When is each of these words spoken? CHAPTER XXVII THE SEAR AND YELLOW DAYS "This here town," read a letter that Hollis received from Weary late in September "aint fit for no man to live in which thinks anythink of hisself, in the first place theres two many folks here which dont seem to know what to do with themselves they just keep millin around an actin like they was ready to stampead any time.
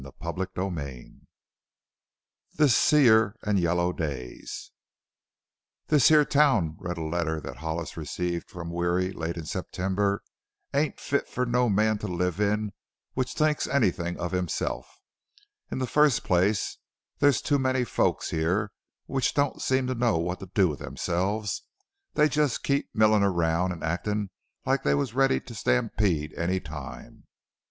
CHAPTER 0.19 0.49
XXVII 0.57 1.21
THE 2.55 2.69
SEAR 2.69 3.35
AND 3.43 3.59
YELLOW 3.59 3.93
DAYS 3.93 4.71
"This 5.89 6.07
here 6.07 6.25
town," 6.25 6.75
read 6.79 6.97
a 6.97 7.03
letter 7.03 7.39
that 7.41 7.57
Hollis 7.57 7.95
received 7.95 8.49
from 8.49 8.71
Weary 8.71 9.11
late 9.13 9.37
in 9.37 9.45
September 9.45 10.23
"aint 10.73 10.99
fit 10.99 11.27
for 11.29 11.45
no 11.45 11.69
man 11.69 11.99
to 11.99 12.07
live 12.07 12.39
in 12.41 12.71
which 13.13 13.33
thinks 13.35 13.67
anythink 13.67 14.17
of 14.17 14.31
hisself, 14.31 14.87
in 15.71 15.77
the 15.77 15.85
first 15.85 16.23
place 16.23 16.79
theres 17.19 17.39
two 17.39 17.59
many 17.59 17.83
folks 17.83 18.31
here 18.31 18.71
which 19.05 19.35
dont 19.35 19.61
seem 19.61 19.85
to 19.85 19.93
know 19.93 20.17
what 20.17 20.39
to 20.39 20.49
do 20.55 20.67
with 20.67 20.79
themselves 20.79 21.61
they 22.15 22.27
just 22.27 22.63
keep 22.63 22.89
millin 22.95 23.21
around 23.21 23.71
an 23.71 23.83
actin 23.83 24.31
like 24.65 24.81
they 24.81 24.95
was 24.95 25.13
ready 25.13 25.39
to 25.39 25.53
stampead 25.53 26.33
any 26.37 26.59
time. 26.59 27.27